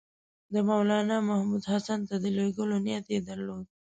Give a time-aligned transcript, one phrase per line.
[0.53, 3.65] د مولنامحمود حسن ته د لېږلو نیت یې درلود.